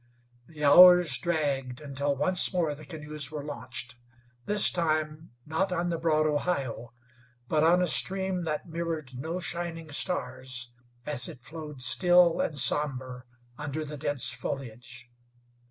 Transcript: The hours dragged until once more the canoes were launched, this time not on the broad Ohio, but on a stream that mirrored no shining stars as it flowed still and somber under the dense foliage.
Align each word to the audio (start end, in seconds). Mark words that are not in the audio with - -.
The 0.47 0.63
hours 0.65 1.15
dragged 1.19 1.79
until 1.79 2.15
once 2.15 2.51
more 2.51 2.73
the 2.73 2.85
canoes 2.87 3.29
were 3.31 3.43
launched, 3.43 3.97
this 4.47 4.71
time 4.71 5.33
not 5.45 5.71
on 5.71 5.89
the 5.89 5.99
broad 5.99 6.25
Ohio, 6.25 6.91
but 7.47 7.61
on 7.63 7.83
a 7.83 7.85
stream 7.85 8.43
that 8.45 8.67
mirrored 8.67 9.15
no 9.15 9.39
shining 9.39 9.91
stars 9.91 10.71
as 11.05 11.29
it 11.29 11.43
flowed 11.43 11.83
still 11.83 12.39
and 12.41 12.57
somber 12.57 13.27
under 13.59 13.85
the 13.85 13.95
dense 13.95 14.33
foliage. 14.33 15.07